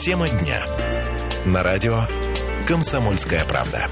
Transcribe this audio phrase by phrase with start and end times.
[0.00, 0.64] Тема дня.
[1.44, 2.04] На радио
[2.66, 3.86] «Комсомольская правда».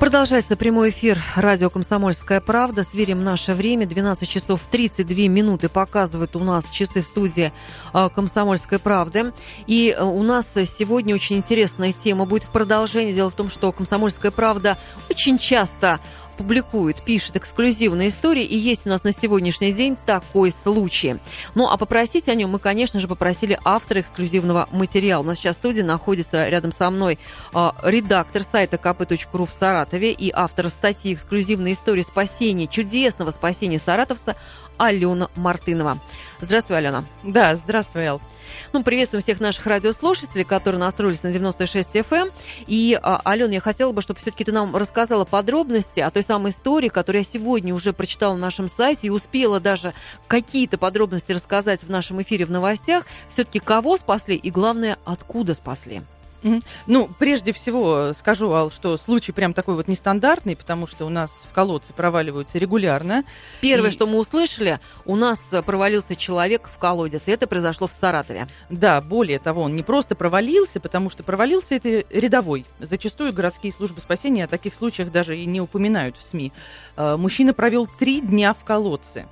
[0.00, 2.82] Продолжается прямой эфир радио «Комсомольская правда».
[2.82, 3.86] Сверим наше время.
[3.86, 7.52] 12 часов 32 минуты показывают у нас часы в студии
[7.92, 9.32] а, «Комсомольской правды».
[9.68, 13.12] И а, у нас сегодня очень интересная тема будет в продолжении.
[13.12, 14.76] Дело в том, что «Комсомольская правда»
[15.08, 16.00] очень часто
[16.36, 21.16] публикует, пишет эксклюзивные истории, и есть у нас на сегодняшний день такой случай.
[21.54, 25.22] Ну, а попросить о нем мы, конечно же, попросили автора эксклюзивного материала.
[25.22, 27.18] У нас сейчас в студии находится рядом со мной
[27.54, 34.36] э, редактор сайта kp.ru в Саратове и автор статьи «Эксклюзивные истории спасения, чудесного спасения саратовца»
[34.76, 35.98] Алена Мартынова.
[36.40, 37.04] Здравствуй, Алена.
[37.22, 38.20] Да, здравствуй, Эл.
[38.72, 42.26] Ну, приветствуем всех наших радиослушателей, которые настроились на 96 FM.
[42.26, 42.30] Эм.
[42.66, 46.50] И, а, Алена, я хотела бы, чтобы все-таки ты нам рассказала подробности о той самой
[46.50, 49.94] истории, которую я сегодня уже прочитала на нашем сайте и успела даже
[50.26, 53.04] какие-то подробности рассказать в нашем эфире в новостях.
[53.28, 56.02] Все-таки кого спасли и, главное, откуда спасли?
[56.86, 61.44] Ну, прежде всего скажу, Ал, что случай прям такой вот нестандартный, потому что у нас
[61.50, 63.24] в колодце проваливаются регулярно.
[63.60, 63.92] Первое, и...
[63.92, 68.46] что мы услышали, у нас провалился человек в колодец, и это произошло в Саратове.
[68.70, 72.66] Да, более того, он не просто провалился, потому что провалился это рядовой.
[72.78, 76.52] Зачастую городские службы спасения о таких случаях даже и не упоминают в СМИ.
[76.96, 79.26] Э, мужчина провел три дня в колодце.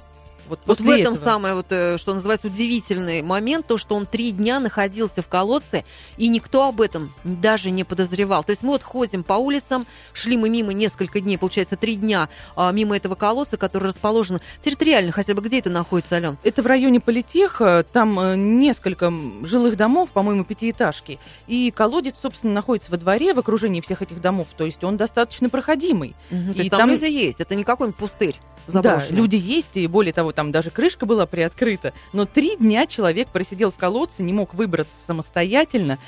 [0.49, 1.25] Вот, вот в этом этого.
[1.25, 5.85] самое, вот, э, что называется, удивительный момент, то, что он три дня находился в колодце,
[6.17, 8.45] и никто об этом даже не подозревал.
[8.45, 12.29] То есть мы вот ходим по улицам, шли мы мимо несколько дней, получается, три дня
[12.57, 16.39] а, мимо этого колодца, который расположен территориально, хотя бы где это находится, Ален?
[16.43, 22.91] Это в районе Политеха, там э, несколько жилых домов, по-моему, пятиэтажки, и колодец, собственно, находится
[22.91, 26.15] во дворе, в окружении всех этих домов, то есть он достаточно проходимый.
[26.31, 29.11] Угу, и то есть там, там люди есть, это не какой-нибудь пустырь заброшенный.
[29.11, 31.93] Да, люди есть, и более того, там даже крышка была приоткрыта.
[32.13, 35.99] Но три дня человек просидел в колодце, не мог выбраться самостоятельно.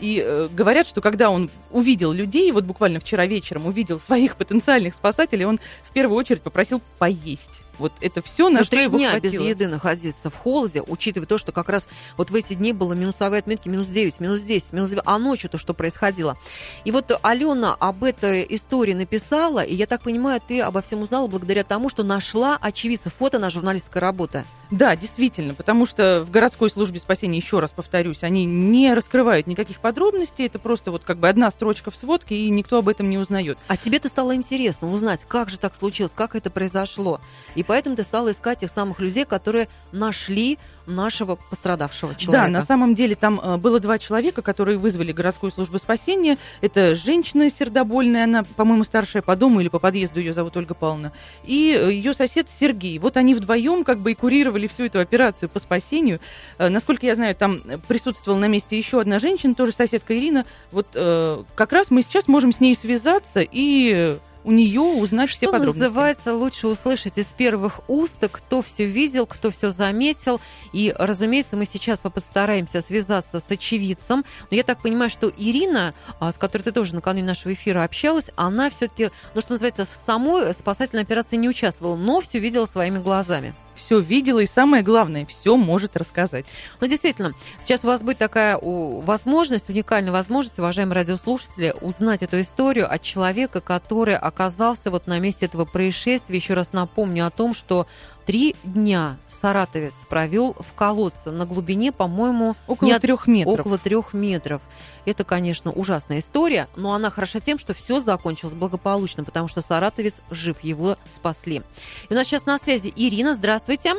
[0.00, 4.94] И э, говорят, что когда он увидел людей, вот буквально вчера вечером увидел своих потенциальных
[4.94, 7.62] спасателей, он в первую очередь попросил поесть.
[7.78, 9.42] Вот это все, на Но что его дня хватило.
[9.42, 12.94] без еды находиться в холоде, учитывая то, что как раз вот в эти дни было
[12.94, 16.38] минусовые отметки минус 9, минус 10, минус 9, а ночью-то что происходило.
[16.84, 21.26] И вот Алена об этой истории написала, и я так понимаю, ты обо всем узнала
[21.26, 23.10] благодаря тому, что нашла очевидца.
[23.10, 24.44] Фото на журналистская работа.
[24.70, 29.80] Да, действительно, потому что в городской службе спасения, еще раз повторюсь, они не раскрывают никаких
[29.80, 33.18] подробностей, это просто вот как бы одна строчка в сводке, и никто об этом не
[33.18, 33.58] узнает.
[33.68, 37.20] А тебе-то стало интересно узнать, как же так случилось, как это произошло.
[37.54, 42.46] И поэтому ты стала искать тех самых людей, которые нашли нашего пострадавшего человека.
[42.46, 46.38] Да, на самом деле там э, было два человека, которые вызвали городскую службу спасения.
[46.60, 51.12] Это женщина сердобольная, она, по-моему, старшая по дому или по подъезду, ее зовут Ольга Павловна,
[51.44, 52.98] и э, ее сосед Сергей.
[52.98, 56.20] Вот они вдвоем как бы и курировали всю эту операцию по спасению.
[56.56, 60.46] Э, насколько я знаю, там присутствовала на месте еще одна женщина, тоже соседка Ирина.
[60.72, 65.46] Вот как раз мы сейчас можем с ней связаться и у нее узнать Что все
[65.50, 65.80] подробности.
[65.80, 70.40] называется, лучше услышать из первых уст, кто все видел, кто все заметил.
[70.72, 74.24] И, разумеется, мы сейчас постараемся связаться с очевидцем.
[74.50, 78.30] Но я так понимаю, что Ирина, а, с которой ты тоже накануне нашего эфира общалась,
[78.36, 82.98] она все-таки, ну, что называется, в самой спасательной операции не участвовала, но все видела своими
[82.98, 86.46] глазами все видела и самое главное, все может рассказать.
[86.80, 87.32] Ну, действительно,
[87.62, 93.60] сейчас у вас будет такая возможность, уникальная возможность, уважаемые радиослушатели, узнать эту историю от человека,
[93.60, 96.36] который оказался вот на месте этого происшествия.
[96.36, 97.86] Еще раз напомню о том, что
[98.26, 103.60] Три дня саратовец провел в колодце на глубине, по-моему, около трех метров.
[103.60, 104.60] Около трех метров.
[105.04, 110.14] Это, конечно, ужасная история, но она хороша тем, что все закончилось благополучно, потому что саратовец
[110.32, 111.62] жив, его спасли.
[112.08, 113.32] И у нас сейчас на связи Ирина.
[113.32, 113.94] Здравствуйте.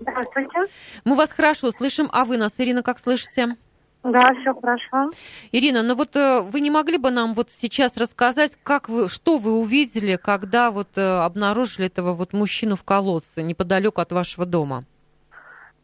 [0.00, 0.72] Здравствуйте.
[1.04, 3.56] Мы вас хорошо слышим, а вы нас, Ирина, как слышите?
[4.04, 5.10] Да, все хорошо.
[5.50, 9.38] Ирина, ну вот э, вы не могли бы нам вот сейчас рассказать, как вы, что
[9.38, 14.84] вы увидели, когда вот э, обнаружили этого вот мужчину в колодце неподалеку от вашего дома?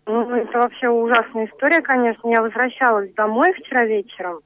[0.05, 2.29] Ну, это вообще ужасная история, конечно.
[2.29, 4.41] Я возвращалась домой вчера вечером.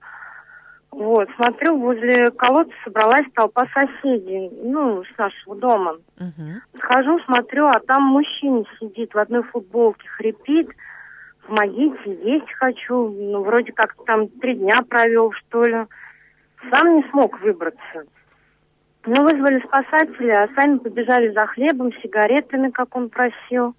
[0.93, 5.97] Вот, смотрю, возле колодца собралась толпа соседей, ну, с нашего дома.
[6.21, 6.79] Угу.
[6.79, 10.69] Схожу, смотрю, а там мужчина сидит в одной футболке, хрипит
[11.47, 13.11] помогите, есть хочу.
[13.11, 15.87] Ну, вроде как там три дня провел, что ли.
[16.71, 18.05] Сам не смог выбраться.
[19.07, 23.75] Ну, вызвали спасателя, а сами побежали за хлебом, сигаретами, как он просил.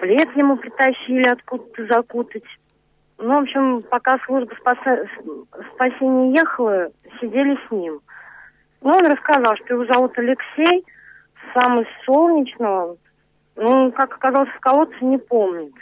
[0.00, 2.44] Плед ему притащили откуда-то закутать.
[3.18, 5.06] Ну, в общем, пока служба спаса...
[5.74, 6.88] спасения ехала,
[7.20, 8.00] сидели с ним.
[8.80, 10.84] Ну, он рассказал, что его зовут Алексей,
[11.54, 12.96] сам из Солнечного.
[13.56, 15.74] Ну, как оказался в колодце, не помнит.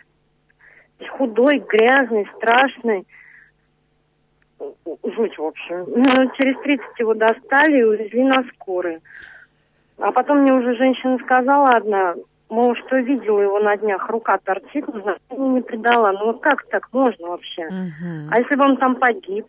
[1.08, 3.06] Худой, грязный, страшный.
[4.58, 5.85] Жуть, в общем.
[5.87, 8.99] Ну, через 30 его достали и увезли на скорой.
[9.99, 12.14] А потом мне уже женщина сказала одна,
[12.49, 16.12] мол, что видела его на днях, рука торчит, но значения не придала.
[16.12, 17.64] Ну вот как так можно вообще?
[17.64, 18.29] Мгм.
[18.31, 19.46] А если бы он там погиб?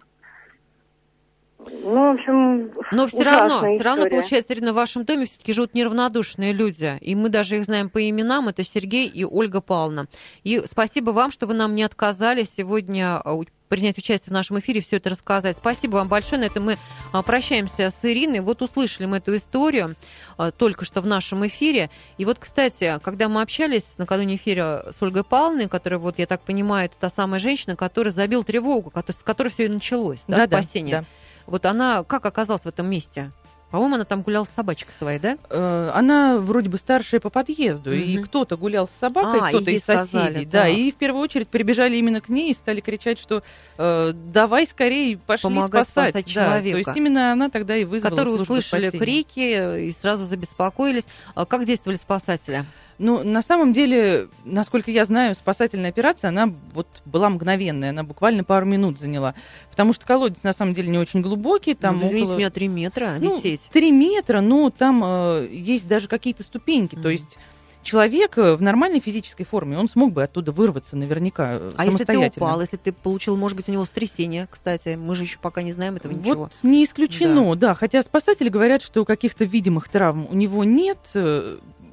[1.84, 4.18] Ну, в общем, Но все равно, ужасная все равно, история.
[4.18, 6.98] получается, Ирина, в вашем доме все-таки живут неравнодушные люди.
[7.02, 8.48] И мы даже их знаем по именам.
[8.48, 10.08] Это Сергей и Ольга Павловна.
[10.44, 14.82] И спасибо вам, что вы нам не отказали сегодня а, принять участие в нашем эфире,
[14.82, 15.56] все это рассказать.
[15.56, 16.42] Спасибо вам большое.
[16.42, 16.78] На этом мы
[17.14, 18.42] а, прощаемся с Ириной.
[18.42, 19.96] Вот услышали мы эту историю
[20.38, 21.90] а, только что в нашем эфире.
[22.18, 26.42] И вот, кстати, когда мы общались накануне эфира с Ольгой Павловной, которая, вот, я так
[26.42, 30.64] понимаю, это та самая женщина, которая забил тревогу, с которой все и началось, да, Да-да,
[30.64, 31.02] спасение.
[31.02, 31.06] да.
[31.52, 33.32] Вот она как оказалась в этом месте?
[33.72, 35.38] По-моему, она там гуляла с собачкой своей, да?
[35.50, 38.26] Э, Она вроде бы старшая по подъезду, и Мгм.
[38.26, 40.72] кто-то гулял с собакой, А, кто-то и из соседей, сказали, да, так.
[40.74, 43.44] и в первую очередь прибежали именно к ней и стали кричать, что
[43.78, 46.72] э, давай скорее пошли Помогать спасать, спасать Да, человека.
[46.74, 49.00] То есть именно она тогда и вызвала которые услышали спасения.
[49.06, 51.06] крики и сразу забеспокоились.
[51.34, 52.66] А Как действовали спасатели?
[53.02, 58.44] Ну, на самом деле, насколько я знаю, спасательная операция, она вот была мгновенная, она буквально
[58.44, 59.34] пару минут заняла.
[59.72, 62.68] Потому что колодец на самом деле не очень глубокий, там ну, извините около- меня, три
[62.68, 63.70] метра Ну, лететь.
[63.74, 66.94] Три метра, но там э, есть даже какие-то ступеньки.
[66.94, 67.02] Мгм.
[67.04, 67.40] То есть
[67.82, 71.98] человек э, в нормальной физической форме, он смог бы оттуда вырваться наверняка э, А если
[71.98, 72.46] ты самостоятельно.
[72.46, 75.72] упал, если ты получил, может быть, у него сотрясение, кстати, мы же еще пока не
[75.72, 76.36] знаем этого ничего.
[76.36, 77.74] Вот не исключено, да.
[77.74, 81.00] Хотя спасатели говорят, что каких-то видимых травм у него нет.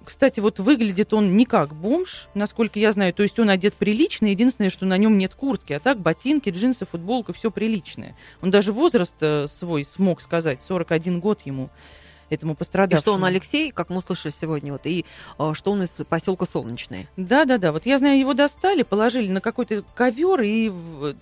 [0.09, 3.13] Кстати, вот выглядит он не как бомж, насколько я знаю.
[3.13, 4.25] То есть он одет прилично.
[4.25, 5.75] Единственное, что на нем нет куртки.
[5.75, 8.17] А так ботинки, джинсы, футболка, все приличное.
[8.41, 10.63] Он даже возраст э, свой смог сказать.
[10.63, 11.69] 41 год ему,
[12.31, 13.01] этому И пострадавшему.
[13.01, 15.05] что он Алексей, как мы услышали сегодня, вот, и
[15.39, 17.09] э, что он из поселка Солнечный.
[17.17, 17.73] Да, да, да.
[17.73, 20.73] Вот я знаю, его достали, положили на какой-то ковер и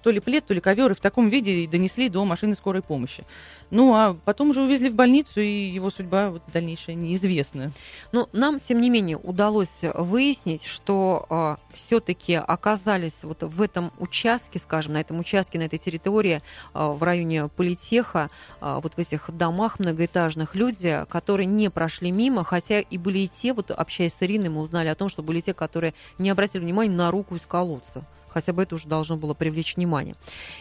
[0.02, 2.82] то ли плед, то ли ковер, и в таком виде и донесли до машины скорой
[2.82, 3.24] помощи.
[3.70, 7.72] Ну, а потом уже увезли в больницу, и его судьба вот, дальнейшая неизвестна.
[8.12, 14.94] Но нам, тем не менее, удалось выяснить, что все-таки оказались вот в этом участке, скажем,
[14.94, 16.42] на этом участке, на этой территории
[16.72, 18.30] а, в районе Политеха,
[18.60, 23.28] а, вот в этих домах многоэтажных люди, которые не прошли мимо, хотя и были и
[23.28, 26.62] те, вот общаясь с Ириной, мы узнали о том, что были те, которые не обратили
[26.62, 28.04] внимания на руку из колодца.
[28.28, 30.14] Хотя бы это уже должно было привлечь внимание.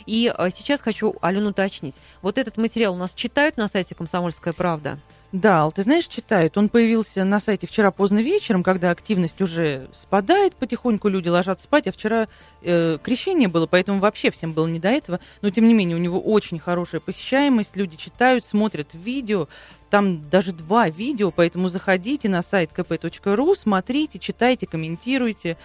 [0.06, 1.96] И а, сейчас хочу Алену уточнить.
[2.22, 5.00] Вот этот материал у нас читают на сайте «Комсомольская правда»?
[5.32, 6.58] Да, ты знаешь, читают.
[6.58, 11.88] Он появился на сайте вчера поздно вечером, когда активность уже спадает потихоньку, люди ложатся спать,
[11.88, 12.30] а вчера
[12.62, 15.20] э, крещение было, поэтому вообще всем было не до этого.
[15.42, 19.50] Но, тем не менее, у него очень хорошая посещаемость, люди читают, смотрят видео,
[19.96, 25.56] там даже два видео, поэтому заходите на сайт kp.ru, смотрите, читайте, комментируйте.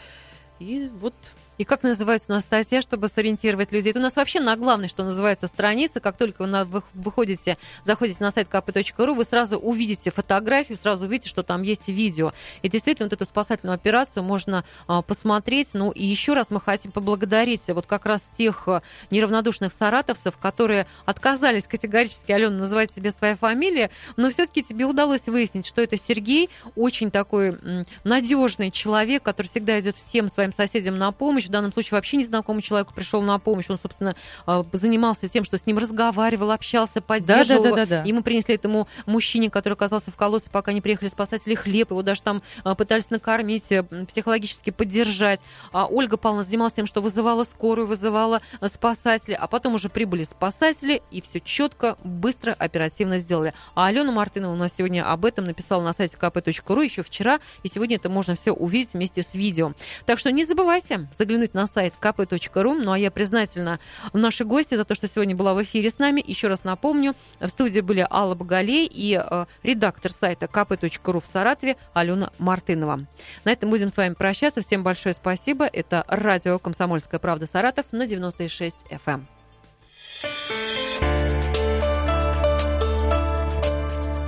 [0.61, 1.15] И вот
[1.61, 3.91] И как называется у нас статья, чтобы сориентировать людей?
[3.91, 6.01] Это у нас вообще на главной, что называется, страница.
[6.01, 11.43] Как только вы выходите, заходите на сайт kp.ru, вы сразу увидите фотографию, сразу увидите, что
[11.43, 12.33] там есть видео.
[12.63, 15.75] И действительно, вот эту спасательную операцию можно а, посмотреть.
[15.75, 18.81] Ну и еще раз мы хотим поблагодарить вот как раз тех а,
[19.11, 25.67] неравнодушных саратовцев, которые отказались категорически, Алена, называть себе своя фамилия, но все-таки тебе удалось выяснить,
[25.67, 27.59] что это Сергей, очень такой
[28.03, 31.50] надежный человек, который всегда идет всем своим соседям на помощь.
[31.51, 33.69] В данном случае вообще незнакомый человек пришел на помощь.
[33.71, 34.15] Он, собственно,
[34.47, 37.75] а, занимался тем, что с ним разговаривал, общался, поддерживал его.
[37.75, 38.09] Да-да-да-да-да.
[38.09, 41.91] Ему принесли этому мужчине, который оказался в колодце, пока не приехали спасатели, хлеб.
[41.91, 45.41] Его даже там а, пытались накормить, э, психологически поддержать.
[45.73, 49.35] А Ольга Павловна занималась тем, что вызывала скорую, вызывала э, спасателей.
[49.35, 53.55] А потом уже прибыли спасатели, и все четко, быстро, оперативно сделали.
[53.75, 57.69] А Алена Мартынова у нас сегодня об этом написала на сайте kp.ru еще вчера, и
[57.69, 59.73] сегодня это можно все увидеть вместе с видео.
[60.07, 62.83] Так что не забывайте заглянуть на сайт kp.ru.
[62.83, 63.79] Ну а я признательна
[64.13, 66.23] нашей гости за то, что сегодня была в эфире с нами.
[66.27, 71.77] Еще раз напомню, в студии были Алла Боголей и э, редактор сайта kp.ru в Саратове
[71.95, 73.07] Алена Мартынова.
[73.45, 74.63] На этом будем с вами прощаться.
[74.63, 75.67] Всем большое спасибо.
[75.67, 79.23] Это радио «Комсомольская правда» Саратов на 96 FM.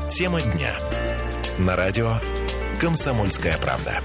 [0.08, 0.78] Тема дня.
[1.58, 2.12] На радио
[2.80, 4.00] «Комсомольская правда».